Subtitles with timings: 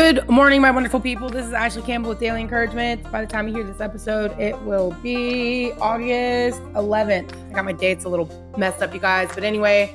[0.00, 1.28] Good morning, my wonderful people.
[1.28, 3.02] This is Ashley Campbell with Daily Encouragement.
[3.10, 7.32] By the time you hear this episode, it will be August 11th.
[7.50, 9.28] I got my dates a little messed up, you guys.
[9.34, 9.92] But anyway,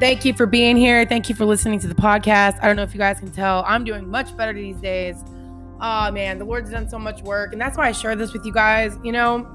[0.00, 1.04] thank you for being here.
[1.04, 2.58] Thank you for listening to the podcast.
[2.60, 5.14] I don't know if you guys can tell, I'm doing much better these days.
[5.80, 7.52] Oh man, the Lord's done so much work.
[7.52, 8.98] And that's why I share this with you guys.
[9.04, 9.46] You know,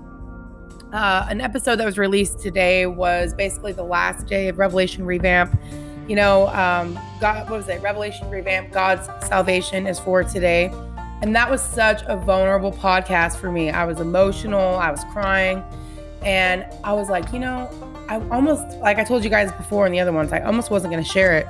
[0.93, 5.59] uh, an episode that was released today was basically the last day of Revelation Revamp
[6.07, 7.79] you know, um, God, what was it?
[7.83, 10.73] Revelation Revamp, God's salvation is for today.
[11.21, 13.69] And that was such a vulnerable podcast for me.
[13.69, 15.63] I was emotional, I was crying,
[16.23, 17.69] and I was like, you know,
[18.09, 20.91] I almost, like I told you guys before in the other ones, I almost wasn't
[20.91, 21.47] going to share it.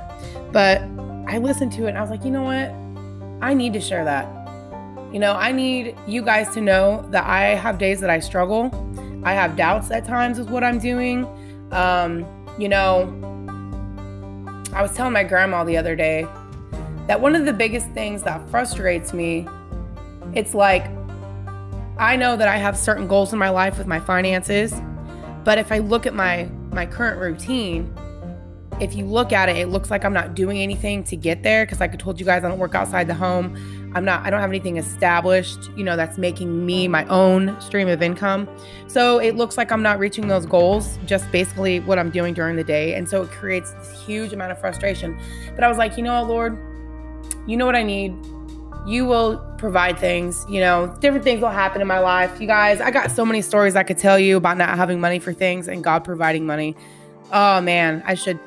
[0.52, 0.82] But
[1.26, 2.70] I listened to it and I was like, you know what?
[3.42, 4.26] I need to share that.
[5.10, 8.70] You know, I need you guys to know that I have days that I struggle.
[9.24, 11.26] I have doubts at times with what I'm doing.
[11.72, 12.26] Um,
[12.58, 13.31] you know,
[14.72, 16.26] I was telling my grandma the other day
[17.06, 19.46] that one of the biggest things that frustrates me,
[20.34, 20.86] it's like
[21.98, 24.74] I know that I have certain goals in my life with my finances,
[25.44, 27.94] but if I look at my my current routine,
[28.80, 31.66] if you look at it, it looks like I'm not doing anything to get there
[31.66, 33.56] because like I told you guys I don't work outside the home.
[33.94, 37.88] I'm not I don't have anything established, you know, that's making me my own stream
[37.88, 38.48] of income.
[38.86, 42.56] So it looks like I'm not reaching those goals, just basically what I'm doing during
[42.56, 42.94] the day.
[42.94, 45.18] And so it creates this huge amount of frustration.
[45.54, 46.58] But I was like, you know what, Lord,
[47.46, 48.14] you know what I need.
[48.86, 52.40] You will provide things, you know, different things will happen in my life.
[52.40, 55.20] You guys, I got so many stories I could tell you about not having money
[55.20, 56.74] for things and God providing money.
[57.30, 58.40] Oh man, I should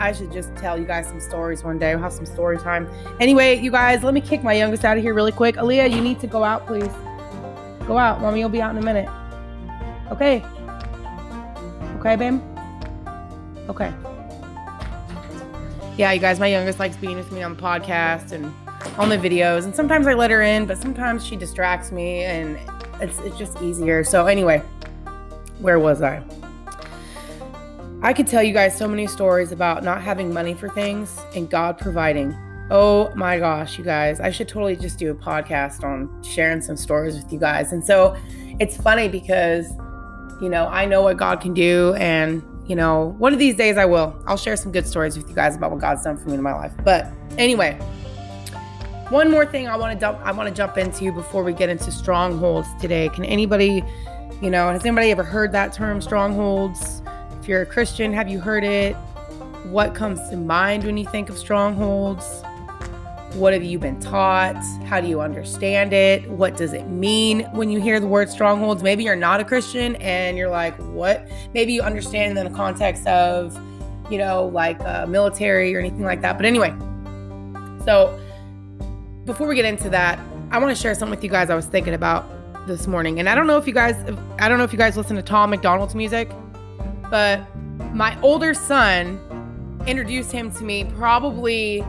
[0.00, 1.94] I should just tell you guys some stories one day.
[1.94, 2.88] We'll have some story time.
[3.20, 5.56] Anyway, you guys, let me kick my youngest out of here really quick.
[5.56, 6.90] Aaliyah, you need to go out, please.
[7.86, 8.22] Go out.
[8.22, 9.08] Mommy will be out in a minute.
[10.10, 10.42] Okay.
[11.98, 12.40] Okay, babe?
[13.68, 13.92] Okay.
[15.98, 18.46] Yeah, you guys, my youngest likes being with me on the podcast and
[18.96, 19.64] on the videos.
[19.64, 22.58] And sometimes I let her in, but sometimes she distracts me and
[23.02, 24.02] it's, it's just easier.
[24.02, 24.62] So, anyway,
[25.58, 26.22] where was I?
[28.02, 31.50] I could tell you guys so many stories about not having money for things and
[31.50, 32.34] God providing.
[32.70, 36.78] Oh my gosh, you guys, I should totally just do a podcast on sharing some
[36.78, 37.72] stories with you guys.
[37.72, 38.16] And so
[38.58, 39.68] it's funny because,
[40.40, 41.92] you know, I know what God can do.
[41.98, 44.18] And, you know, one of these days I will.
[44.26, 46.42] I'll share some good stories with you guys about what God's done for me in
[46.42, 46.72] my life.
[46.82, 47.06] But
[47.36, 47.74] anyway,
[49.10, 51.68] one more thing I want to dump I want to jump into before we get
[51.68, 53.10] into strongholds today.
[53.10, 53.84] Can anybody,
[54.40, 56.99] you know, has anybody ever heard that term strongholds?
[57.40, 58.92] If you're a Christian, have you heard it?
[59.64, 62.42] What comes to mind when you think of strongholds?
[63.32, 64.56] What have you been taught?
[64.84, 66.28] How do you understand it?
[66.28, 68.82] What does it mean when you hear the word strongholds?
[68.82, 71.26] Maybe you're not a Christian and you're like, what?
[71.54, 73.58] Maybe you understand in the context of,
[74.10, 76.36] you know, like uh, military or anything like that.
[76.36, 76.74] But anyway,
[77.86, 78.20] so
[79.24, 80.18] before we get into that,
[80.50, 82.26] I want to share something with you guys I was thinking about
[82.66, 83.18] this morning.
[83.18, 83.96] And I don't know if you guys,
[84.38, 86.30] I don't know if you guys listen to Tom MacDonald's music
[87.10, 87.44] but
[87.94, 89.18] my older son
[89.86, 91.84] introduced him to me probably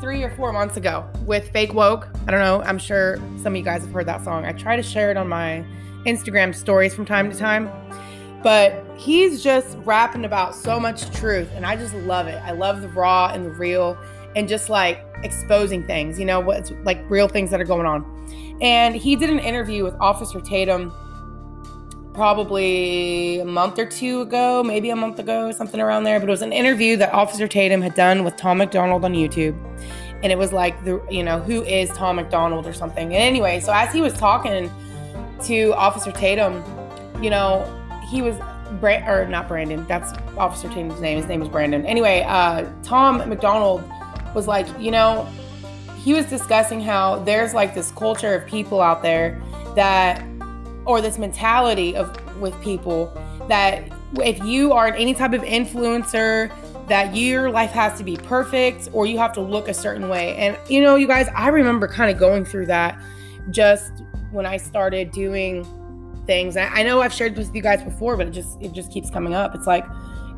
[0.00, 2.08] three or four months ago with Fake Woke.
[2.26, 2.62] I don't know.
[2.62, 4.44] I'm sure some of you guys have heard that song.
[4.44, 5.64] I try to share it on my
[6.04, 7.70] Instagram stories from time to time.
[8.42, 12.36] But he's just rapping about so much truth, and I just love it.
[12.44, 13.96] I love the raw and the real,
[14.36, 18.04] and just like exposing things, you know, what's like real things that are going on.
[18.60, 20.92] And he did an interview with Officer Tatum
[22.14, 26.20] probably a month or two ago, maybe a month ago, something around there.
[26.20, 29.58] But it was an interview that Officer Tatum had done with Tom MacDonald on YouTube.
[30.22, 33.12] And it was like the you know, who is Tom MacDonald or something.
[33.12, 34.70] And anyway, so as he was talking
[35.42, 36.64] to Officer Tatum,
[37.20, 37.68] you know,
[38.08, 38.36] he was
[38.80, 41.18] Brand or not Brandon, that's Officer Tatum's name.
[41.18, 41.84] His name is Brandon.
[41.84, 43.82] Anyway, uh, Tom McDonald
[44.34, 45.28] was like, you know,
[46.02, 49.40] he was discussing how there's like this culture of people out there
[49.74, 50.22] that
[50.86, 53.12] or this mentality of with people
[53.48, 53.84] that
[54.22, 56.52] if you are any type of influencer
[56.88, 60.36] that your life has to be perfect or you have to look a certain way.
[60.36, 63.00] And you know you guys i remember kind of going through that
[63.50, 63.92] just
[64.32, 65.64] when i started doing
[66.26, 66.56] things.
[66.56, 69.10] I know i've shared this with you guys before but it just it just keeps
[69.10, 69.54] coming up.
[69.54, 69.84] It's like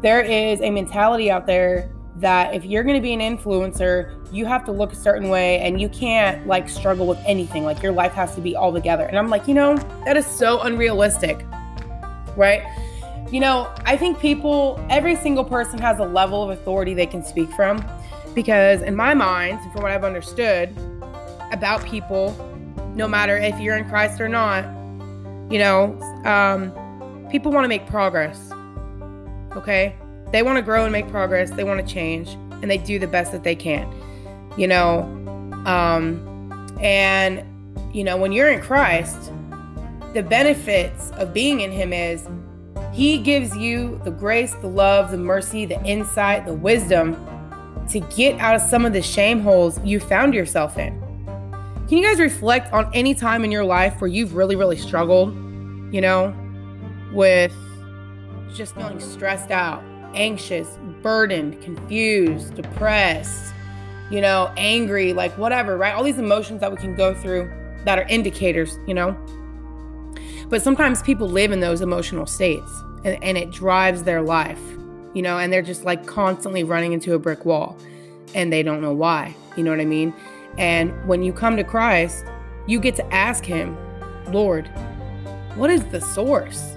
[0.02, 4.46] there is a mentality out there that if you're going to be an influencer, you
[4.46, 7.64] have to look a certain way and you can't like struggle with anything.
[7.64, 9.04] Like your life has to be all together.
[9.04, 11.44] And I'm like, you know, that is so unrealistic,
[12.34, 12.62] right?
[13.30, 17.22] You know, I think people, every single person has a level of authority they can
[17.22, 17.84] speak from
[18.34, 20.70] because, in my mind, from what I've understood
[21.52, 22.34] about people,
[22.94, 24.64] no matter if you're in Christ or not,
[25.50, 26.72] you know, um,
[27.30, 28.50] people want to make progress.
[29.56, 29.96] Okay
[30.32, 32.30] they want to grow and make progress, they want to change,
[32.62, 33.90] and they do the best that they can.
[34.56, 35.02] You know,
[35.66, 37.42] um, And,
[37.94, 39.32] you know, when you're in Christ,
[40.14, 42.28] the benefits of being in Him is
[42.92, 47.16] He gives you the grace, the love, the mercy, the insight, the wisdom
[47.90, 51.00] to get out of some of the shame holes you found yourself in.
[51.88, 55.32] Can you guys reflect on any time in your life where you've really, really struggled,
[55.94, 56.34] you know,
[57.12, 57.54] with
[58.54, 59.82] just feeling stressed out,
[60.16, 63.54] anxious, burdened, confused, depressed,
[64.10, 65.94] you know, angry, like whatever, right?
[65.94, 67.50] All these emotions that we can go through
[67.84, 69.16] that are indicators, you know.
[70.48, 72.70] But sometimes people live in those emotional states
[73.04, 74.60] and, and it drives their life,
[75.14, 77.76] you know, and they're just like constantly running into a brick wall
[78.34, 79.34] and they don't know why.
[79.56, 80.14] You know what I mean?
[80.58, 82.24] And when you come to Christ,
[82.66, 83.76] you get to ask Him,
[84.32, 84.68] Lord,
[85.54, 86.74] what is the source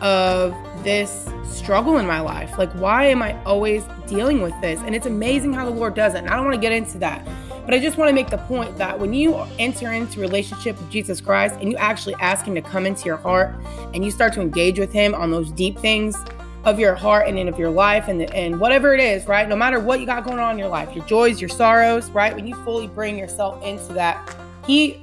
[0.00, 0.52] of
[0.86, 2.56] this struggle in my life?
[2.58, 4.80] Like, why am I always dealing with this?
[4.80, 6.18] And it's amazing how the Lord does it.
[6.18, 7.26] And I don't want to get into that.
[7.64, 10.88] But I just want to make the point that when you enter into relationship with
[10.88, 13.52] Jesus Christ and you actually ask him to come into your heart
[13.92, 16.16] and you start to engage with him on those deep things
[16.64, 19.48] of your heart and in of your life and, and whatever it is, right?
[19.48, 22.32] No matter what you got going on in your life, your joys, your sorrows, right?
[22.32, 25.02] When you fully bring yourself into that, he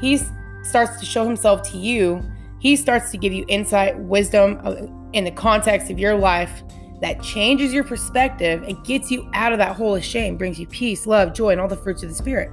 [0.00, 0.18] he
[0.62, 2.24] starts to show himself to you
[2.60, 4.76] he starts to give you insight, wisdom uh,
[5.12, 6.62] in the context of your life
[7.00, 10.66] that changes your perspective and gets you out of that hole of shame, brings you
[10.66, 12.50] peace, love, joy, and all the fruits of the spirit.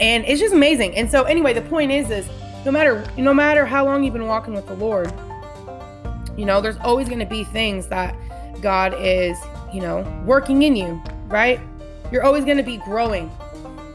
[0.00, 0.96] And it's just amazing.
[0.96, 2.28] And so anyway, the point is is
[2.64, 5.12] no matter no matter how long you've been walking with the Lord,
[6.36, 8.16] you know, there's always going to be things that
[8.62, 9.38] God is,
[9.72, 11.60] you know, working in you, right?
[12.10, 13.30] You're always going to be growing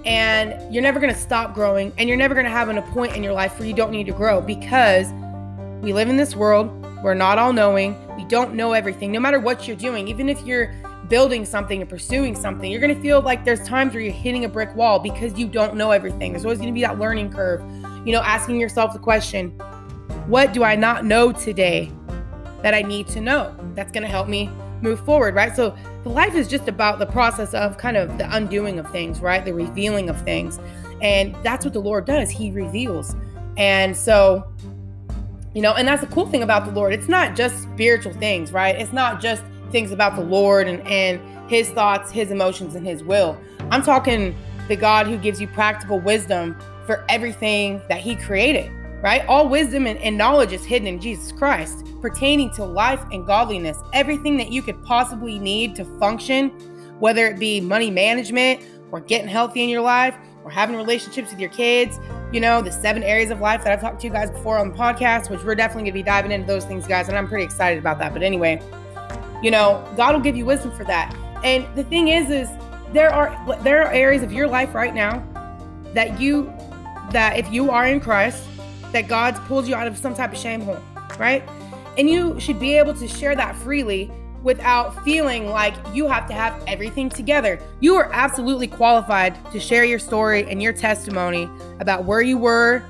[0.05, 3.15] and you're never going to stop growing and you're never going to have a point
[3.15, 5.11] in your life where you don't need to grow because
[5.81, 6.69] we live in this world.
[7.03, 7.95] We're not all knowing.
[8.17, 9.11] We don't know everything.
[9.11, 10.73] No matter what you're doing, even if you're
[11.07, 14.43] building something and pursuing something, you're going to feel like there's times where you're hitting
[14.43, 16.33] a brick wall because you don't know everything.
[16.33, 17.61] There's always going to be that learning curve.
[18.05, 19.51] You know, asking yourself the question,
[20.27, 21.91] what do I not know today
[22.61, 23.55] that I need to know?
[23.73, 24.49] That's going to help me
[24.81, 25.55] move forward, right?
[25.55, 29.21] So the life is just about the process of kind of the undoing of things,
[29.21, 29.43] right?
[29.43, 30.59] The revealing of things.
[31.01, 32.29] And that's what the Lord does.
[32.29, 33.15] He reveals.
[33.57, 34.45] And so
[35.53, 36.93] you know, and that's the cool thing about the Lord.
[36.93, 38.75] It's not just spiritual things, right?
[38.75, 41.19] It's not just things about the Lord and, and
[41.49, 43.39] his thoughts, his emotions, and his will.
[43.71, 44.35] I'm talking
[44.67, 46.55] the God who gives you practical wisdom
[46.85, 49.25] for everything that he created, right?
[49.27, 53.77] All wisdom and, and knowledge is hidden in Jesus Christ, pertaining to life and godliness.
[53.93, 56.49] Everything that you could possibly need to function,
[56.99, 58.61] whether it be money management
[58.91, 61.99] or getting healthy in your life or having relationships with your kids,
[62.31, 64.71] you know, the seven areas of life that I've talked to you guys before on
[64.71, 67.07] the podcast, which we're definitely going to be diving into those things, guys.
[67.07, 68.13] And I'm pretty excited about that.
[68.13, 68.61] But anyway,
[69.41, 71.15] you know, God will give you wisdom for that.
[71.43, 72.49] And the thing is, is
[72.93, 75.25] there are there are areas of your life right now
[75.93, 76.53] that you
[77.11, 78.43] that if you are in Christ,
[78.91, 80.79] that God's pulled you out of some type of shame hole,
[81.17, 81.47] right?
[81.97, 84.11] And you should be able to share that freely
[84.43, 87.59] without feeling like you have to have everything together.
[87.79, 91.49] You are absolutely qualified to share your story and your testimony
[91.79, 92.83] about where you were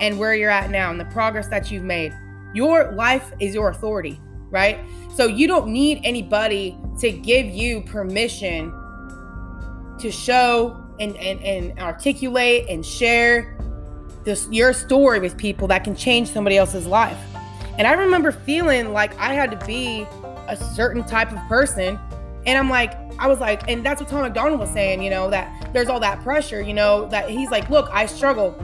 [0.00, 2.16] and where you're at now and the progress that you've made.
[2.54, 4.20] Your life is your authority,
[4.50, 4.78] right?
[5.14, 8.72] So you don't need anybody to give you permission
[9.98, 13.56] to show and, and, and articulate and share
[14.24, 17.18] this your story with people that can change somebody else's life.
[17.78, 20.06] And I remember feeling like I had to be
[20.50, 21.98] a certain type of person.
[22.46, 25.30] And I'm like, I was like, and that's what Tom MacDonald was saying, you know,
[25.30, 28.56] that there's all that pressure, you know, that he's like, look, I struggle.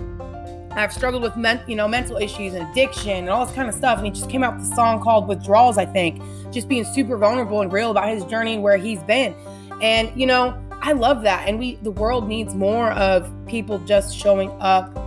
[0.72, 3.74] I've struggled with men, you know, mental issues and addiction and all this kind of
[3.74, 3.98] stuff.
[3.98, 6.20] And he just came out with a song called Withdrawals, I think,
[6.52, 9.34] just being super vulnerable and real about his journey and where he's been.
[9.80, 11.48] And, you know, I love that.
[11.48, 14.98] And we, the world needs more of people just showing up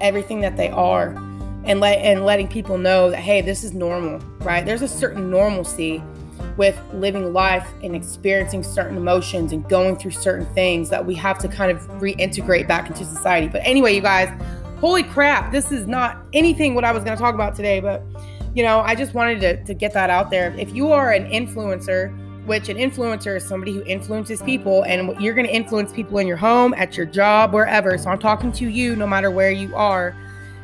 [0.00, 1.14] everything that they are
[1.64, 5.30] and let and letting people know that hey this is normal right there's a certain
[5.30, 6.02] normalcy
[6.56, 11.38] with living life and experiencing certain emotions and going through certain things that we have
[11.38, 13.48] to kind of reintegrate back into society.
[13.48, 14.28] But anyway you guys
[14.80, 18.02] holy crap this is not anything what i was going to talk about today but
[18.54, 20.54] you know i just wanted to, to get that out there.
[20.58, 22.16] If you are an influencer
[22.46, 26.26] which an influencer is somebody who influences people and you're going to influence people in
[26.26, 29.74] your home at your job wherever so i'm talking to you no matter where you
[29.76, 30.16] are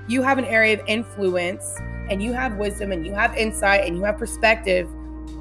[0.08, 1.76] you have an area of influence
[2.08, 4.88] and you have wisdom and you have insight and you have perspective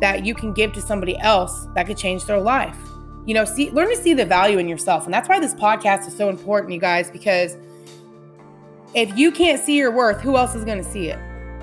[0.02, 2.78] that you can give to somebody else that could change their life.
[3.26, 5.06] You know, see learn to see the value in yourself.
[5.06, 7.58] And that's why this podcast is so important, you guys, because
[8.94, 11.20] if you can't see your worth, who else is going to see it?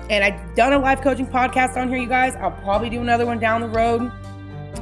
[0.09, 2.35] And I've done a life coaching podcast on here, you guys.
[2.35, 4.11] I'll probably do another one down the road.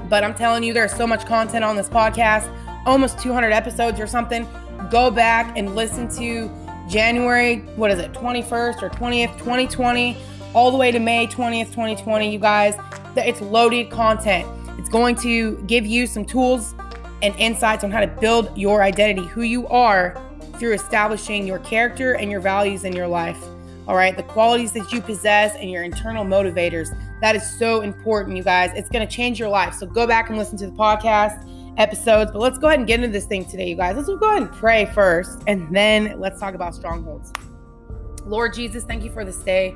[0.10, 2.52] But I'm telling you, there's so much content on this podcast,
[2.86, 4.48] almost 200 episodes or something
[4.90, 6.50] go back and listen to
[6.90, 10.18] January, what is it, 21st or 20th, 2020,
[10.54, 12.76] all the way to May 20th, 2020, you guys.
[13.16, 14.48] It's loaded content.
[14.80, 16.76] It's going to give you some tools
[17.22, 20.22] and insights on how to build your identity, who you are,
[20.56, 23.42] through establishing your character and your values in your life.
[23.88, 26.90] All right, the qualities that you possess and your internal motivators.
[27.22, 28.72] That is so important, you guys.
[28.76, 29.74] It's going to change your life.
[29.74, 32.32] So go back and listen to the podcast episodes.
[32.32, 33.96] But let's go ahead and get into this thing today, you guys.
[33.96, 37.34] Let's go ahead and pray first, and then let's talk about strongholds.
[38.26, 39.76] Lord Jesus, thank you for this day.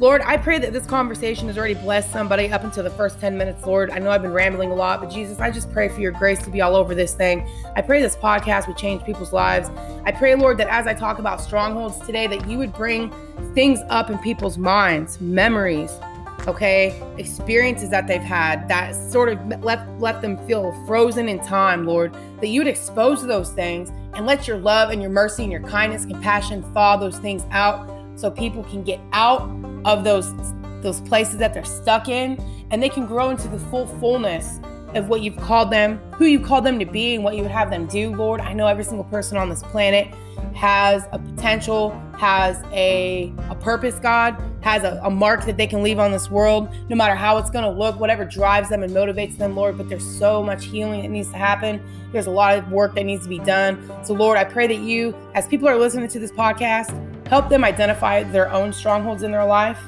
[0.00, 3.36] Lord, I pray that this conversation has already blessed somebody up until the first 10
[3.36, 3.90] minutes, Lord.
[3.90, 6.40] I know I've been rambling a lot, but Jesus, I just pray for your grace
[6.42, 7.48] to be all over this thing.
[7.74, 9.68] I pray this podcast would change people's lives.
[10.04, 13.12] I pray, Lord, that as I talk about strongholds today, that you would bring
[13.54, 15.90] things up in people's minds, memories,
[16.46, 21.84] okay, experiences that they've had that sort of left left them feel frozen in time,
[21.84, 22.14] Lord.
[22.40, 25.62] That you would expose those things and let your love and your mercy and your
[25.62, 29.48] kindness, compassion thaw those things out so people can get out
[29.84, 30.32] of those
[30.82, 34.60] those places that they're stuck in and they can grow into the full fullness
[34.94, 37.50] of what you've called them, who you called them to be, and what you would
[37.50, 38.40] have them do, Lord.
[38.40, 40.08] I know every single person on this planet
[40.54, 45.82] has a potential, has a, a purpose, God, has a, a mark that they can
[45.82, 48.92] leave on this world, no matter how it's going to look, whatever drives them and
[48.92, 49.76] motivates them, Lord.
[49.76, 51.82] But there's so much healing that needs to happen.
[52.12, 53.90] There's a lot of work that needs to be done.
[54.04, 57.64] So, Lord, I pray that you, as people are listening to this podcast, help them
[57.64, 59.80] identify their own strongholds in their life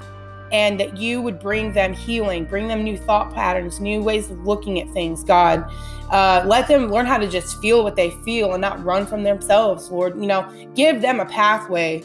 [0.52, 4.46] and that you would bring them healing, bring them new thought patterns, new ways of
[4.46, 5.64] looking at things, God.
[6.10, 9.22] Uh, let them learn how to just feel what they feel and not run from
[9.22, 10.16] themselves, Lord.
[10.20, 12.02] You know, give them a pathway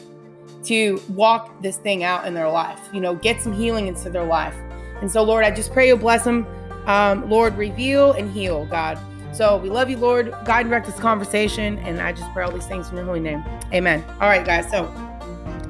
[0.65, 4.25] to walk this thing out in their life, you know, get some healing into their
[4.25, 4.55] life.
[5.01, 6.47] And so, Lord, I just pray you bless them.
[6.85, 8.99] Um, Lord, reveal and heal, God.
[9.33, 10.31] So we love you, Lord.
[10.45, 11.77] Guide and direct this conversation.
[11.79, 13.43] And I just pray all these things in your holy name.
[13.73, 14.03] Amen.
[14.21, 14.69] All right, guys.
[14.69, 14.85] So,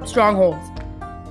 [0.07, 0.69] strongholds.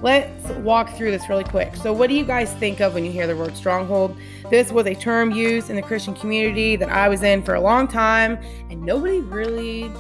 [0.02, 1.76] Let's walk through this really quick.
[1.76, 4.16] So, what do you guys think of when you hear the word stronghold?
[4.50, 7.60] This was a term used in the Christian community that I was in for a
[7.60, 8.38] long time,
[8.70, 9.90] and nobody really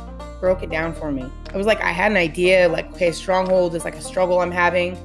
[0.40, 1.24] broke it down for me.
[1.54, 4.50] I was like I had an idea, like, okay, stronghold is like a struggle I'm
[4.50, 4.98] having,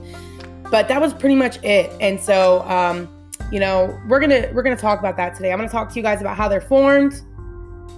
[0.69, 1.91] but that was pretty much it.
[2.01, 3.07] And so, um,
[3.51, 5.53] you know, we're gonna we're gonna talk about that today.
[5.53, 7.21] I'm gonna talk to you guys about how they're formed,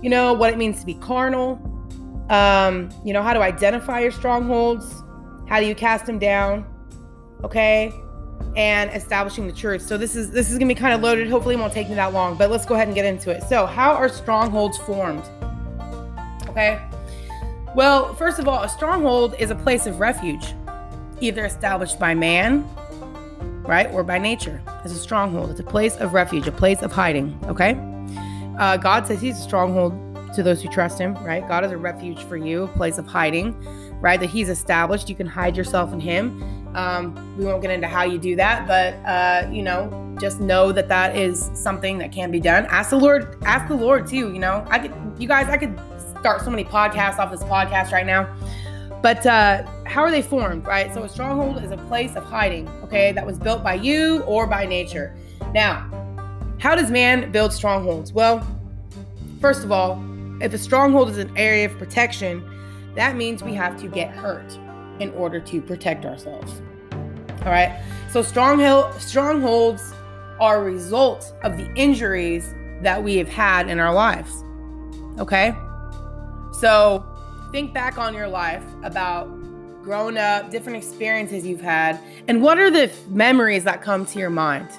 [0.04, 1.60] you know, what it means to be carnal,
[2.30, 5.02] um, you know, how to identify your strongholds,
[5.52, 6.66] how do you cast them down,
[7.44, 7.94] okay?
[8.56, 9.82] And establishing the truth.
[9.86, 11.30] So this is this is gonna be kind of loaded.
[11.30, 13.44] Hopefully, it won't take me that long, but let's go ahead and get into it.
[13.44, 15.30] So, how are strongholds formed?
[16.48, 16.82] Okay.
[17.76, 20.54] Well, first of all, a stronghold is a place of refuge,
[21.20, 22.66] either established by man,
[23.64, 24.62] right, or by nature.
[24.86, 25.52] It's a stronghold.
[25.52, 27.38] It's a place of refuge, a place of hiding.
[27.48, 27.72] Okay.
[28.58, 29.92] Uh, God says He's a stronghold
[30.34, 31.46] to those who trust Him, right?
[31.46, 33.54] God is a refuge for you, a place of hiding,
[34.02, 34.20] right?
[34.20, 35.10] That He's established.
[35.10, 36.76] You can hide yourself in Him.
[36.76, 40.72] Um, we won't get into how you do that, but uh, you know, just know
[40.72, 42.66] that that is something that can be done.
[42.68, 43.38] Ask the Lord.
[43.44, 44.34] Ask the Lord too.
[44.34, 45.80] You know, I could, you guys, I could
[46.20, 48.34] start so many podcasts off this podcast right now.
[49.02, 50.94] But uh, how are they formed, right?
[50.94, 54.46] So a stronghold is a place of hiding, okay, that was built by you or
[54.46, 55.16] by nature.
[55.54, 55.90] Now,
[56.60, 58.14] how does man build strongholds?
[58.14, 58.46] Well,
[59.40, 60.00] first of all,
[60.40, 62.48] if a stronghold is an area of protection,
[62.96, 64.58] that means we have to get hurt
[65.00, 66.62] in order to protect ourselves.
[67.46, 67.82] All right.
[68.12, 69.94] So stronghold strongholds
[70.40, 74.44] are a result of the injuries that we have had in our lives.
[75.20, 75.56] Okay?
[76.52, 77.06] So
[77.52, 79.26] think back on your life about
[79.84, 84.30] growing up, different experiences you've had, and what are the memories that come to your
[84.30, 84.70] mind?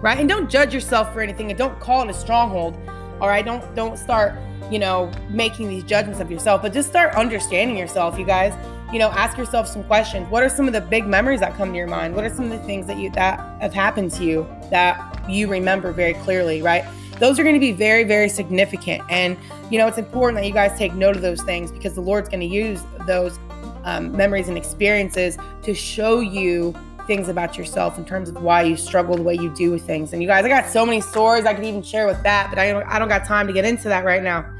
[0.00, 0.18] Right?
[0.18, 2.76] And don't judge yourself for anything and don't call it a stronghold.
[3.20, 3.44] All right?
[3.44, 4.34] Don't don't start,
[4.70, 8.54] you know, making these judgments of yourself, but just start understanding yourself, you guys
[8.92, 10.28] you know, ask yourself some questions.
[10.28, 12.14] What are some of the big memories that come to your mind?
[12.14, 15.48] What are some of the things that you that have happened to you that you
[15.48, 16.84] remember very clearly, right?
[17.18, 19.02] Those are going to be very, very significant.
[19.08, 19.38] And,
[19.70, 22.28] you know, it's important that you guys take note of those things because the Lord's
[22.28, 23.38] going to use those
[23.84, 26.74] um, memories and experiences to show you
[27.12, 30.14] things about yourself in terms of why you struggle the way you do with things.
[30.14, 32.58] And you guys, I got so many stories I could even share with that, but
[32.58, 34.50] I don't, I don't got time to get into that right now.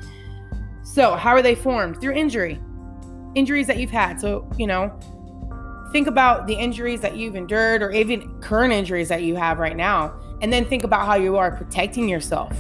[0.82, 1.98] So, how are they formed?
[1.98, 2.60] Through injury
[3.34, 4.20] injuries that you've had.
[4.20, 4.92] So, you know,
[5.92, 9.76] think about the injuries that you've endured or even current injuries that you have right
[9.76, 10.12] now.
[10.42, 12.54] And then think about how you are protecting yourself,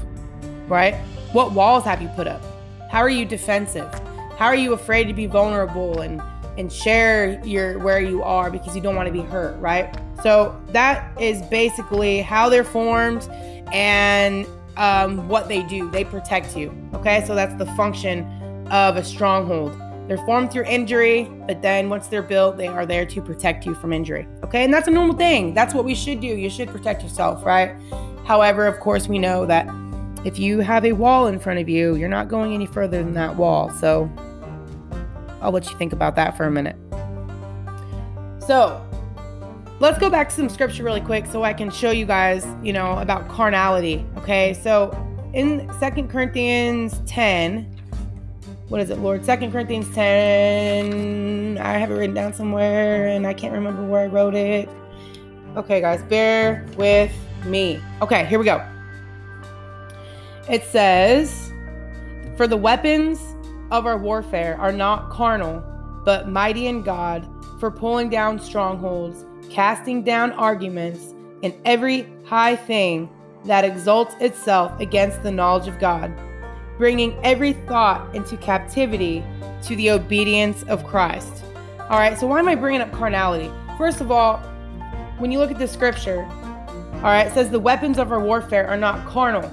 [0.68, 0.94] right?
[1.32, 2.42] What walls have you put up?
[2.90, 3.92] How are you defensive?
[4.38, 6.22] How are you afraid to be vulnerable and
[6.58, 9.94] and share your where you are because you don't want to be hurt, right?
[10.22, 13.28] So that is basically how they're formed
[13.72, 15.90] and um, what they do.
[15.90, 16.74] They protect you.
[16.94, 18.24] Okay, so that's the function
[18.70, 19.78] of a stronghold.
[20.08, 23.74] They're formed through injury, but then once they're built, they are there to protect you
[23.74, 24.26] from injury.
[24.44, 25.54] Okay, and that's a normal thing.
[25.54, 26.26] That's what we should do.
[26.26, 27.74] You should protect yourself, right?
[28.24, 29.68] However, of course, we know that
[30.24, 33.14] if you have a wall in front of you, you're not going any further than
[33.14, 33.70] that wall.
[33.70, 34.10] So
[35.42, 36.76] I'll let you think about that for a minute.
[38.46, 38.84] So
[39.80, 42.72] let's go back to some scripture really quick so I can show you guys, you
[42.72, 44.06] know, about carnality.
[44.18, 44.96] Okay, so
[45.34, 47.64] in Second Corinthians 10,
[48.68, 49.24] what is it, Lord?
[49.24, 51.58] Second Corinthians 10.
[51.58, 54.68] I have it written down somewhere and I can't remember where I wrote it.
[55.56, 57.12] Okay, guys, bear with
[57.44, 57.80] me.
[58.00, 58.64] Okay, here we go.
[60.48, 61.52] It says,
[62.36, 63.20] For the weapons
[63.72, 65.64] of our warfare are not carnal,
[66.04, 67.26] but mighty in God
[67.58, 73.08] for pulling down strongholds, casting down arguments, and every high thing
[73.46, 76.12] that exalts itself against the knowledge of God,
[76.76, 79.24] bringing every thought into captivity
[79.62, 81.42] to the obedience of Christ.
[81.88, 83.50] All right, so why am I bringing up carnality?
[83.78, 84.36] First of all,
[85.16, 88.68] when you look at the scripture, all right, it says the weapons of our warfare
[88.68, 89.50] are not carnal.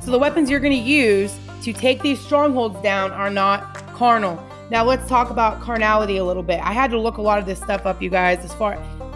[0.00, 4.42] So the weapons you're going to use to take these strongholds down are not carnal.
[4.70, 6.60] Now let's talk about carnality a little bit.
[6.60, 8.74] I had to look a lot of this stuff up, you guys, as far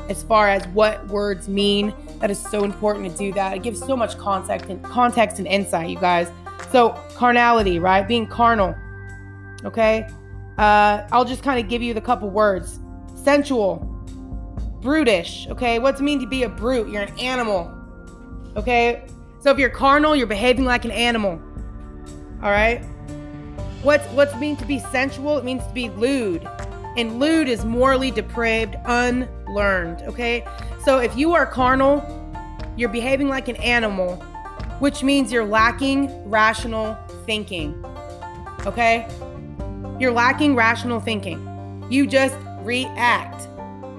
[0.08, 1.92] as far as what words mean.
[2.20, 3.54] That is so important to do that.
[3.54, 6.32] It gives so much context and context and insight, you guys.
[6.72, 8.08] So carnality, right?
[8.08, 8.74] Being carnal.
[9.66, 10.08] Okay.
[10.56, 12.80] Uh, I'll just kind of give you the couple words.
[13.14, 13.76] Sensual,
[14.80, 15.46] brutish.
[15.50, 15.78] Okay.
[15.78, 16.88] What's it mean to be a brute?
[16.88, 17.70] You're an animal.
[18.56, 19.06] Okay.
[19.40, 21.42] So if you're carnal, you're behaving like an animal.
[22.42, 22.80] All right.
[23.82, 25.38] What's what's mean to be sensual?
[25.38, 26.48] It means to be lewd.
[26.96, 30.02] And lewd is morally depraved, unlearned.
[30.02, 30.46] Okay?
[30.84, 32.02] So if you are carnal,
[32.76, 34.16] you're behaving like an animal,
[34.78, 37.84] which means you're lacking rational thinking.
[38.66, 39.06] Okay?
[39.98, 41.86] You're lacking rational thinking.
[41.90, 43.48] You just react.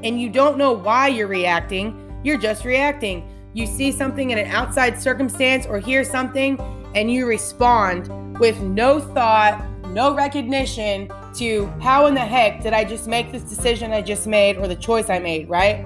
[0.03, 2.19] And you don't know why you're reacting.
[2.23, 3.29] You're just reacting.
[3.53, 6.57] You see something in an outside circumstance or hear something
[6.95, 12.83] and you respond with no thought, no recognition to how in the heck did I
[12.83, 15.85] just make this decision I just made or the choice I made, right?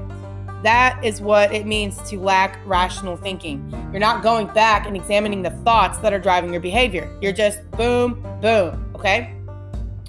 [0.63, 3.69] That is what it means to lack rational thinking.
[3.91, 7.13] You're not going back and examining the thoughts that are driving your behavior.
[7.21, 9.35] You're just boom, boom, okay?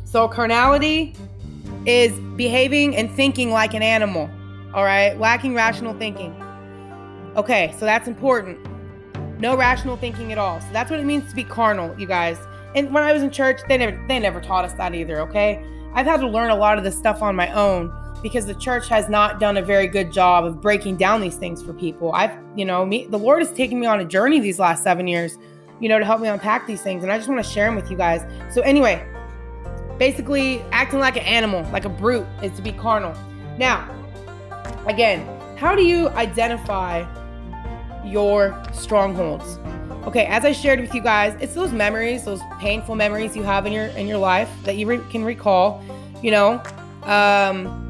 [0.05, 1.17] So, carnality
[1.87, 4.31] is behaving and thinking like an animal,
[4.73, 5.19] all right?
[5.19, 6.41] Lacking rational thinking.
[7.37, 8.65] Okay, so that's important.
[9.39, 10.61] No rational thinking at all.
[10.61, 12.39] So that's what it means to be carnal, you guys.
[12.75, 15.65] And when I was in church, they never they never taught us that either, okay?
[15.93, 17.93] I've had to learn a lot of this stuff on my own
[18.23, 21.63] because the church has not done a very good job of breaking down these things
[21.63, 22.13] for people.
[22.13, 25.07] I've, you know, me the Lord has taken me on a journey these last 7
[25.07, 25.39] years,
[25.79, 27.77] you know, to help me unpack these things and I just want to share them
[27.77, 28.25] with you guys.
[28.53, 29.07] So anyway,
[29.99, 33.15] basically acting like an animal, like a brute is to be carnal.
[33.59, 33.89] Now,
[34.87, 37.05] again, how do you identify
[38.05, 39.59] your strongholds?
[40.07, 43.65] Okay, as I shared with you guys, it's those memories, those painful memories you have
[43.65, 45.83] in your in your life that you re- can recall,
[46.23, 46.63] you know.
[47.05, 47.81] Um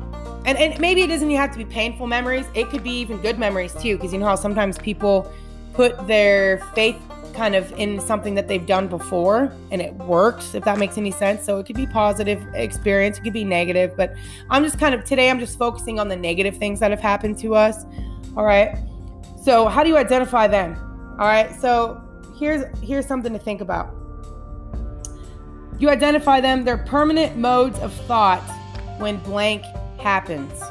[0.47, 2.47] and, and maybe it doesn't even have to be painful memories.
[2.55, 5.33] It could be even good memories too, because you know how sometimes people
[5.73, 7.01] put their faith
[7.33, 11.11] kind of in something that they've done before and it works, if that makes any
[11.11, 11.45] sense.
[11.45, 14.15] So it could be positive experience, it could be negative, but
[14.51, 17.39] I'm just kind of today I'm just focusing on the negative things that have happened
[17.39, 17.85] to us.
[18.37, 18.77] All right.
[19.45, 20.75] So how do you identify them?
[21.21, 21.55] All right.
[21.61, 22.03] So
[22.39, 23.95] here's here's something to think about.
[25.79, 28.41] You identify them, they're permanent modes of thought
[28.99, 29.65] when blank
[29.99, 30.63] happens.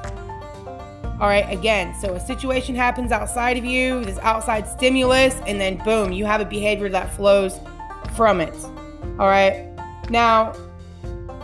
[1.19, 5.77] All right, again, so a situation happens outside of you, this outside stimulus, and then
[5.83, 7.59] boom, you have a behavior that flows
[8.15, 8.55] from it.
[9.19, 9.69] All right.
[10.09, 10.53] Now,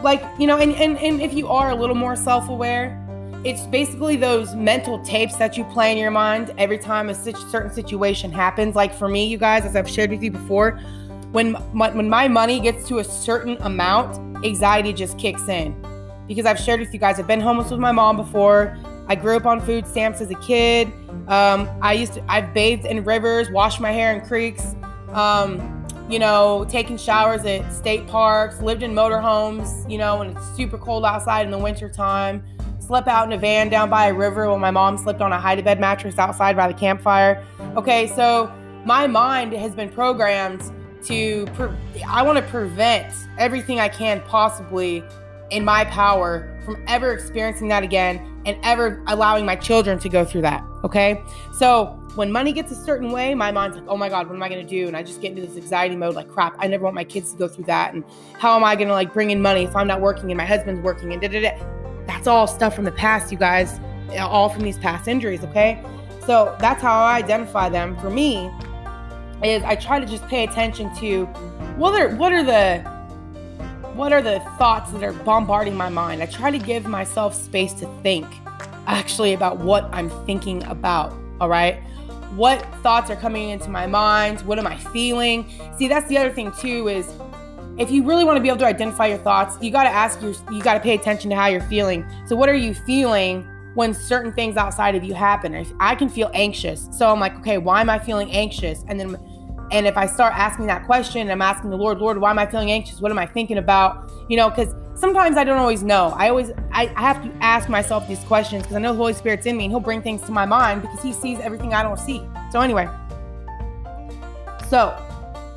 [0.02, 2.99] like, you know, and, and, and if you are a little more self aware,
[3.46, 7.72] it's basically those mental tapes that you play in your mind every time a certain
[7.72, 8.76] situation happens.
[8.76, 10.72] Like for me, you guys, as I've shared with you before,
[11.32, 15.74] when my, when my money gets to a certain amount, anxiety just kicks in.
[16.28, 18.78] Because I've shared with you guys, I've been homeless with my mom before.
[19.08, 20.92] I grew up on food stamps as a kid.
[21.28, 24.76] Um, I used to, I've bathed in rivers, washed my hair in creeks.
[25.14, 25.76] Um,
[26.10, 30.78] you know, taking showers at state parks, lived in motorhomes, you know, when it's super
[30.78, 32.44] cold outside in the wintertime
[32.90, 35.40] slept out in a van down by a river while my mom slept on a
[35.40, 37.46] hide a bed mattress outside by the campfire.
[37.78, 38.52] Okay, so
[38.84, 40.64] my mind has been programmed
[41.04, 41.70] to, pre-
[42.08, 45.04] I want to prevent everything I can possibly
[45.52, 50.26] in my power from ever experiencing that again and ever allowing my children to go
[50.26, 50.66] through that.
[50.84, 51.22] Okay.
[51.54, 54.42] So when money gets a certain way, my mind's like, oh my God, what am
[54.42, 54.88] I going to do?
[54.88, 57.34] And I just get into this anxiety mode like, crap, I never want my kids
[57.34, 57.94] to go through that.
[57.94, 58.04] And
[58.40, 60.46] how am I going to like bring in money if I'm not working and my
[60.46, 61.79] husband's working and da da da.
[62.20, 63.80] That's all stuff from the past, you guys,
[64.18, 65.42] all from these past injuries.
[65.42, 65.82] Okay.
[66.26, 67.96] So that's how I identify them.
[67.96, 68.52] For me,
[69.42, 71.28] is I try to just pay attention to
[71.78, 72.82] what are what are the
[73.96, 76.22] what are the thoughts that are bombarding my mind.
[76.22, 78.28] I try to give myself space to think
[78.86, 81.16] actually about what I'm thinking about.
[81.40, 81.82] All right.
[82.36, 84.42] What thoughts are coming into my mind?
[84.42, 85.50] What am I feeling?
[85.78, 87.14] See, that's the other thing too is
[87.80, 90.22] if you really want to be able to identify your thoughts, you got to ask
[90.22, 92.06] your you got to pay attention to how you're feeling.
[92.26, 95.66] So what are you feeling when certain things outside of you happen?
[95.80, 96.90] I can feel anxious.
[96.92, 98.84] So I'm like, okay, why am I feeling anxious?
[98.90, 99.18] And then
[99.72, 102.48] and if I start asking that question, I'm asking the Lord, Lord, why am I
[102.48, 103.00] feeling anxious?
[103.00, 104.12] What am I thinking about?
[104.28, 106.14] You know, because sometimes I don't always know.
[106.18, 109.14] I always I, I have to ask myself these questions because I know the Holy
[109.14, 111.84] Spirit's in me and He'll bring things to my mind because He sees everything I
[111.84, 112.22] don't see.
[112.52, 112.90] So anyway,
[114.68, 115.02] so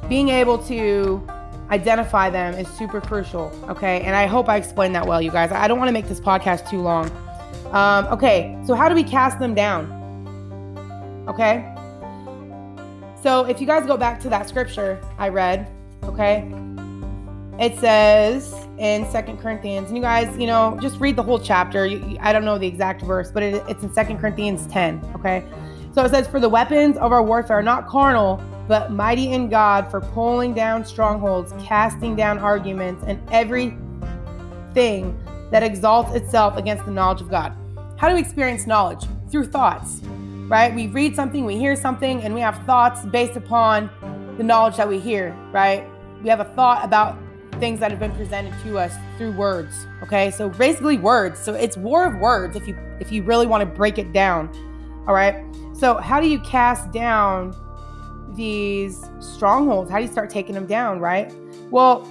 [0.09, 1.27] being able to
[1.73, 3.51] identify them is super crucial.
[3.69, 5.51] Okay, and I hope I explained that well, you guys.
[5.51, 7.11] I don't want to make this podcast too long.
[7.73, 9.91] Um, okay, so how do we cast them down?
[11.29, 11.69] Okay.
[13.23, 15.71] So if you guys go back to that scripture I read,
[16.03, 16.53] okay,
[17.59, 21.85] it says in Second Corinthians, and you guys, you know, just read the whole chapter.
[22.21, 25.45] I don't know the exact verse, but it, it's in Second Corinthians 10, okay?
[25.95, 29.49] So it says, For the weapons of our warfare are not carnal, but mighty in
[29.49, 35.19] God for pulling down strongholds, casting down arguments, and everything
[35.51, 37.55] that exalts itself against the knowledge of God.
[37.97, 39.05] How do we experience knowledge?
[39.31, 40.03] Through thoughts
[40.53, 40.75] right?
[40.75, 43.89] We read something, we hear something, and we have thoughts based upon
[44.37, 45.83] the knowledge that we hear, right?
[46.23, 47.19] We have a thought about
[47.59, 49.87] things that have been presented to us through words.
[50.03, 51.41] Okay, so basically words.
[51.41, 54.51] So it's war of words if you if you really want to break it down.
[55.09, 55.43] All right.
[55.73, 57.55] So how do you cast down
[58.35, 59.91] these strongholds?
[59.91, 61.01] How do you start taking them down?
[61.01, 61.33] Right.
[61.71, 62.09] Well,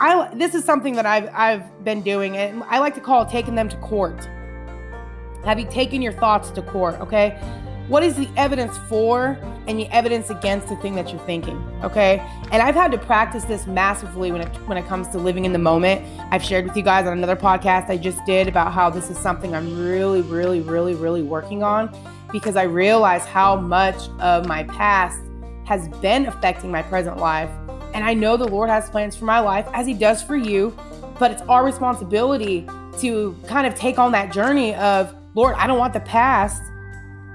[0.00, 3.54] I this is something that I've I've been doing, and I like to call taking
[3.54, 4.28] them to court.
[5.44, 7.00] Have you taken your thoughts to court?
[7.00, 7.38] Okay.
[7.88, 11.56] What is the evidence for and the evidence against the thing that you're thinking?
[11.82, 12.24] Okay.
[12.52, 15.52] And I've had to practice this massively when it when it comes to living in
[15.52, 16.00] the moment.
[16.30, 19.18] I've shared with you guys on another podcast I just did about how this is
[19.18, 21.94] something I'm really, really, really, really working on
[22.30, 25.20] because I realize how much of my past
[25.64, 27.50] has been affecting my present life.
[27.94, 30.76] And I know the Lord has plans for my life as He does for you,
[31.18, 32.66] but it's our responsibility
[33.00, 36.62] to kind of take on that journey of, Lord, I don't want the past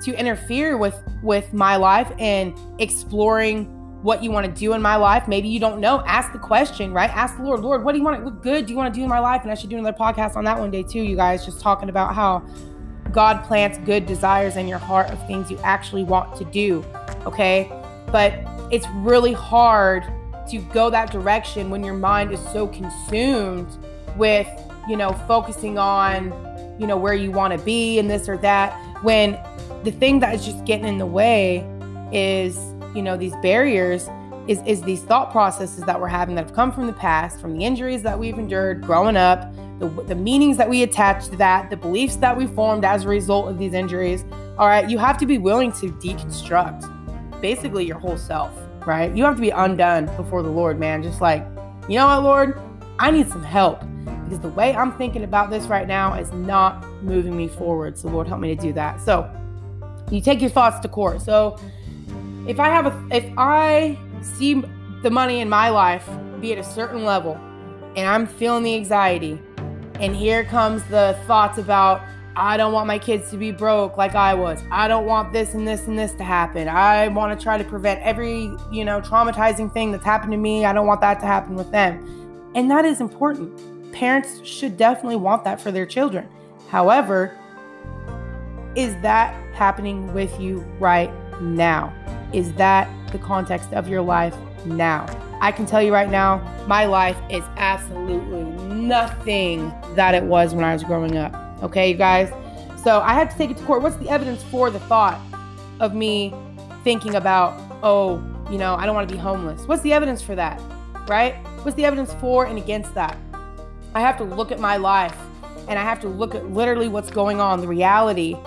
[0.03, 3.65] to interfere with with my life and exploring
[4.03, 5.27] what you want to do in my life.
[5.27, 6.03] Maybe you don't know.
[6.05, 7.09] Ask the question, right?
[7.09, 8.23] Ask the Lord, Lord, what do you want?
[8.23, 9.41] What good do you want to do in my life?
[9.41, 11.89] And I should do another podcast on that one day too, you guys, just talking
[11.89, 12.45] about how
[13.11, 16.85] God plants good desires in your heart of things you actually want to do.
[17.25, 17.71] Okay.
[18.11, 18.33] But
[18.71, 20.03] it's really hard
[20.49, 23.67] to go that direction when your mind is so consumed
[24.15, 24.47] with,
[24.87, 26.33] you know, focusing on,
[26.79, 28.73] you know, where you want to be and this or that.
[29.03, 29.37] When
[29.83, 31.65] the thing that is just getting in the way
[32.11, 32.57] is,
[32.95, 34.09] you know, these barriers
[34.47, 37.57] is, is these thought processes that we're having that have come from the past, from
[37.57, 41.69] the injuries that we've endured growing up, the, the meanings that we attach to that,
[41.69, 44.23] the beliefs that we formed as a result of these injuries.
[44.57, 46.96] All right, you have to be willing to deconstruct
[47.41, 48.51] basically your whole self,
[48.85, 49.15] right?
[49.15, 51.03] You have to be undone before the Lord, man.
[51.03, 51.45] Just like,
[51.87, 52.61] you know what, Lord?
[52.99, 53.81] I need some help
[54.23, 57.97] because the way I'm thinking about this right now is not moving me forward.
[57.97, 59.01] So, Lord, help me to do that.
[59.01, 59.29] So,
[60.11, 61.21] you take your thoughts to court.
[61.21, 61.57] So
[62.47, 64.63] if I have a if I see
[65.03, 66.07] the money in my life
[66.39, 67.35] be at a certain level
[67.95, 69.39] and I'm feeling the anxiety
[69.99, 72.01] and here comes the thoughts about
[72.39, 74.61] I don't want my kids to be broke like I was.
[74.69, 76.67] I don't want this and this and this to happen.
[76.67, 80.63] I want to try to prevent every, you know, traumatizing thing that's happened to me.
[80.63, 82.51] I don't want that to happen with them.
[82.53, 83.91] And that is important.
[83.91, 86.29] Parents should definitely want that for their children.
[86.69, 87.35] However,
[88.75, 91.09] is that happening with you right
[91.41, 91.91] now?
[92.33, 95.07] Is that the context of your life now?
[95.41, 98.43] I can tell you right now, my life is absolutely
[98.75, 101.46] nothing that it was when I was growing up.
[101.63, 102.31] Okay, you guys?
[102.83, 103.81] So I had to take it to court.
[103.81, 105.19] What's the evidence for the thought
[105.79, 106.33] of me
[106.83, 109.67] thinking about, oh, you know, I don't want to be homeless?
[109.67, 110.61] What's the evidence for that?
[111.07, 111.35] Right?
[111.63, 113.17] What's the evidence for and against that?
[113.93, 115.15] I have to look at my life
[115.67, 118.37] and I have to look at literally what's going on, the reality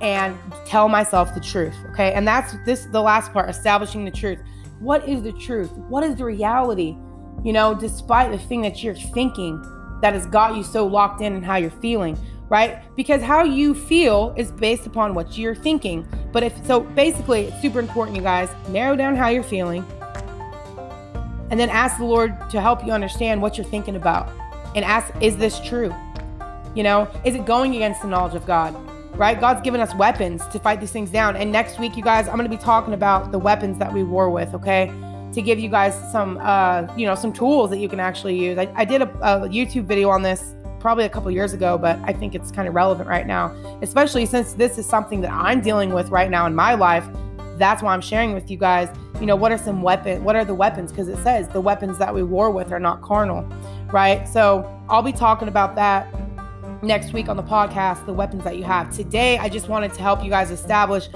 [0.00, 1.74] and tell myself the truth.
[1.90, 2.12] Okay.
[2.12, 4.38] And that's this the last part, establishing the truth.
[4.80, 5.72] What is the truth?
[5.72, 6.96] What is the reality?
[7.44, 9.62] You know, despite the thing that you're thinking
[10.02, 12.18] that has got you so locked in and how you're feeling,
[12.54, 12.84] right?
[12.94, 16.06] Because how you feel is based upon what you're thinking.
[16.30, 18.48] But if so, basically, it's super important, you guys.
[18.68, 19.84] Narrow down how you're feeling,
[21.50, 24.28] and then ask the Lord to help you understand what you're thinking about,
[24.76, 25.92] and ask, is this true?
[26.76, 28.72] You know, is it going against the knowledge of God?
[29.18, 29.40] Right?
[29.40, 31.34] God's given us weapons to fight these things down.
[31.34, 34.04] And next week, you guys, I'm going to be talking about the weapons that we
[34.04, 34.54] war with.
[34.54, 34.92] Okay
[35.32, 38.56] to give you guys some uh, you know some tools that you can actually use
[38.56, 40.53] i, I did a, a, youtube video on this
[40.84, 44.26] probably a couple years ago, but I think it's kind of relevant right now, especially
[44.26, 47.06] since this is something that I'm dealing with right now in my life.
[47.56, 50.44] That's why I'm sharing with you guys, you know, what are some weapons, what are
[50.44, 50.92] the weapons?
[50.92, 53.50] Because it says the weapons that we war with are not carnal,
[53.94, 54.28] right?
[54.28, 56.06] So I'll be talking about that
[56.82, 58.94] next week on the podcast, the weapons that you have.
[58.94, 61.08] Today, I just wanted to help you guys establish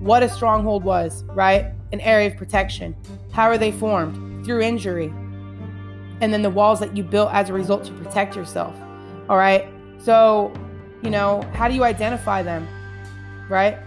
[0.00, 1.72] what a stronghold was, right?
[1.94, 2.94] An area of protection.
[3.32, 4.44] How are they formed?
[4.44, 5.06] Through injury.
[6.20, 8.78] And then the walls that you built as a result to protect yourself.
[9.28, 9.68] All right.
[9.98, 10.52] So,
[11.02, 12.68] you know, how do you identify them?
[13.48, 13.78] Right?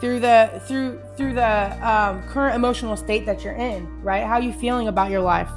[0.00, 4.24] Through the through through the um, current emotional state that you're in, right?
[4.24, 5.50] How are you feeling about your life?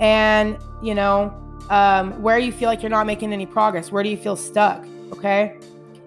[0.00, 1.34] And, you know,
[1.70, 3.90] um, where you feel like you're not making any progress?
[3.90, 4.86] Where do you feel stuck?
[5.12, 5.58] Okay.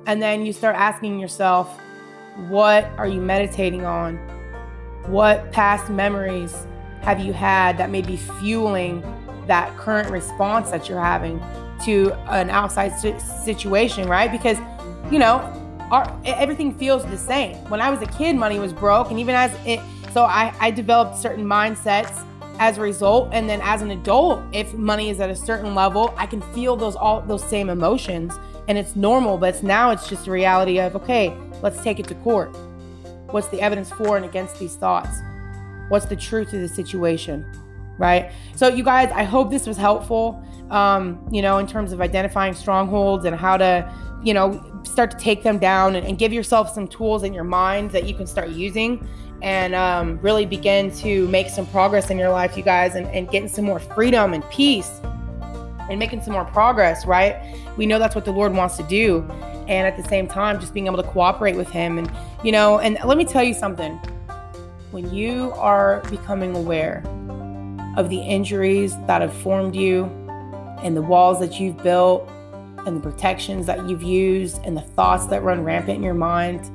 [0.05, 1.79] And then you start asking yourself,
[2.47, 4.17] what are you meditating on?
[5.07, 6.65] What past memories
[7.01, 9.03] have you had that may be fueling
[9.47, 11.41] that current response that you're having?
[11.85, 14.31] To an outside situation, right?
[14.31, 14.57] Because,
[15.11, 15.37] you know,
[15.91, 17.55] our, everything feels the same.
[17.69, 19.79] When I was a kid, money was broke, and even as it,
[20.11, 22.25] so I, I developed certain mindsets
[22.59, 23.29] as a result.
[23.33, 26.75] And then as an adult, if money is at a certain level, I can feel
[26.75, 28.33] those all those same emotions,
[28.67, 29.37] and it's normal.
[29.37, 32.55] But it's, now it's just a reality of okay, let's take it to court.
[33.31, 35.09] What's the evidence for and against these thoughts?
[35.89, 37.45] What's the truth of the situation?
[37.97, 38.31] Right.
[38.55, 42.53] So, you guys, I hope this was helpful um, you know, in terms of identifying
[42.53, 43.89] strongholds and how to,
[44.23, 47.43] you know, start to take them down and, and give yourself some tools in your
[47.43, 49.07] mind that you can start using
[49.43, 53.29] and um, really begin to make some progress in your life, you guys, and, and
[53.29, 54.99] getting some more freedom and peace
[55.89, 57.55] and making some more progress, right?
[57.77, 59.21] We know that's what the Lord wants to do.
[59.67, 61.97] And at the same time, just being able to cooperate with Him.
[61.97, 62.11] And,
[62.43, 63.95] you know, and let me tell you something
[64.91, 67.03] when you are becoming aware
[67.95, 70.05] of the injuries that have formed you,
[70.81, 72.29] and the walls that you've built
[72.85, 76.69] and the protections that you've used and the thoughts that run rampant in your mind,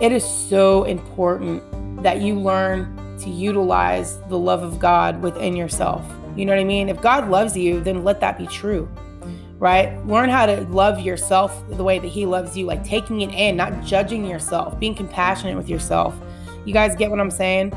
[0.00, 1.62] it is so important
[2.02, 6.02] that you learn to utilize the love of God within yourself.
[6.34, 6.88] You know what I mean?
[6.88, 8.88] If God loves you, then let that be true,
[9.58, 9.94] right?
[10.06, 13.54] Learn how to love yourself the way that He loves you, like taking it in,
[13.54, 16.16] not judging yourself, being compassionate with yourself.
[16.64, 17.70] You guys get what I'm saying?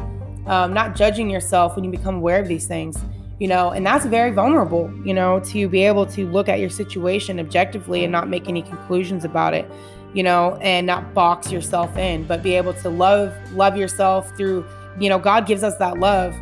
[0.47, 3.03] Um, not judging yourself when you become aware of these things
[3.39, 6.69] you know, and that's very vulnerable, you know, to be able to look at your
[6.69, 9.69] situation objectively and not make any conclusions about it,
[10.13, 14.65] you know, and not box yourself in, but be able to love love yourself through,
[14.99, 16.33] you know, God gives us that love,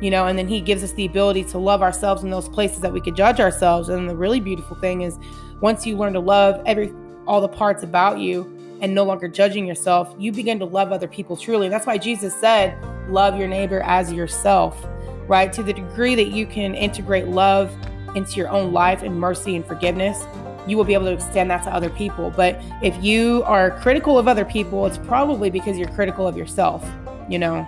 [0.00, 2.80] you know, and then he gives us the ability to love ourselves in those places
[2.80, 3.88] that we could judge ourselves.
[3.88, 5.18] And the really beautiful thing is
[5.60, 6.92] once you learn to love every
[7.26, 11.08] all the parts about you and no longer judging yourself, you begin to love other
[11.08, 11.70] people truly.
[11.70, 12.76] That's why Jesus said,
[13.08, 14.86] love your neighbor as yourself
[15.26, 15.52] right?
[15.52, 17.74] To the degree that you can integrate love
[18.14, 20.24] into your own life and mercy and forgiveness,
[20.66, 22.30] you will be able to extend that to other people.
[22.30, 26.86] But if you are critical of other people, it's probably because you're critical of yourself.
[27.28, 27.66] You know,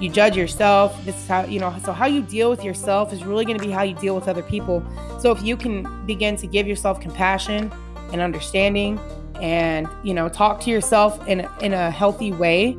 [0.00, 1.02] you judge yourself.
[1.04, 3.64] This is how, you know, so how you deal with yourself is really going to
[3.64, 4.84] be how you deal with other people.
[5.20, 7.72] So if you can begin to give yourself compassion
[8.12, 9.00] and understanding
[9.40, 12.76] and, you know, talk to yourself in, in a healthy way,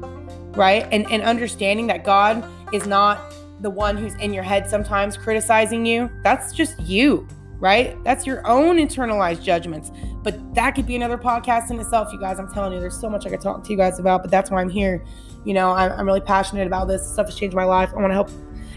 [0.52, 0.88] right?
[0.92, 2.44] And, and understanding that God
[2.74, 7.28] is not the one who's in your head sometimes criticizing you, that's just you,
[7.60, 8.02] right?
[8.04, 9.92] That's your own internalized judgments.
[10.24, 12.40] But that could be another podcast in itself, you guys.
[12.40, 14.52] I'm telling you, there's so much I could talk to you guys about, but that's
[14.52, 15.04] why I'm here.
[15.46, 17.06] You know, I'm, I'm really passionate about this.
[17.06, 17.90] Stuff has changed my life.
[17.94, 18.30] I want to help,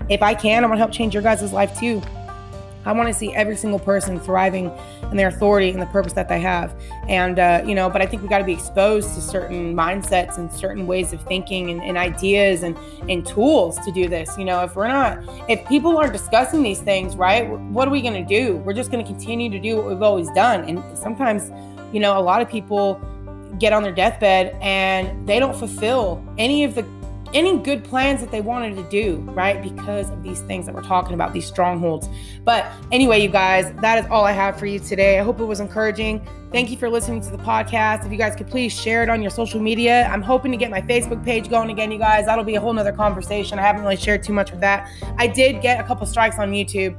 [0.08, 2.00] if I can, I want to help change your guys' life too.
[2.84, 4.70] I want to see every single person thriving
[5.10, 6.74] in their authority and the purpose that they have.
[7.08, 10.38] And, uh, you know, but I think we got to be exposed to certain mindsets
[10.38, 12.76] and certain ways of thinking and, and, ideas and,
[13.08, 14.36] and tools to do this.
[14.36, 15.18] You know, if we're not,
[15.48, 18.56] if people aren't discussing these things, right, what are we going to do?
[18.56, 20.64] We're just going to continue to do what we've always done.
[20.68, 21.50] And sometimes,
[21.92, 23.00] you know, a lot of people
[23.58, 26.82] get on their deathbed and they don't fulfill any of the
[27.34, 29.62] any good plans that they wanted to do, right?
[29.62, 32.08] Because of these things that we're talking about, these strongholds.
[32.44, 35.18] But anyway, you guys, that is all I have for you today.
[35.18, 36.26] I hope it was encouraging.
[36.50, 38.04] Thank you for listening to the podcast.
[38.04, 40.06] If you guys could please share it on your social media.
[40.08, 42.26] I'm hoping to get my Facebook page going again, you guys.
[42.26, 43.58] That'll be a whole nother conversation.
[43.58, 44.88] I haven't really shared too much with that.
[45.16, 46.96] I did get a couple strikes on YouTube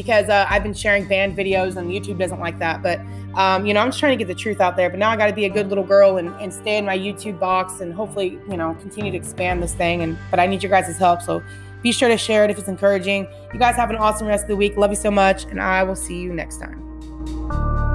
[0.00, 2.82] because uh, I've been sharing banned videos and YouTube doesn't like that.
[2.82, 3.00] But,
[3.34, 4.88] um, you know, I'm just trying to get the truth out there.
[4.88, 6.98] But now I got to be a good little girl and, and stay in my
[6.98, 10.00] YouTube box and hopefully, you know, continue to expand this thing.
[10.00, 11.20] And But I need your guys' help.
[11.20, 11.42] So
[11.82, 13.28] be sure to share it if it's encouraging.
[13.52, 14.78] You guys have an awesome rest of the week.
[14.78, 15.44] Love you so much.
[15.44, 17.89] And I will see you next time.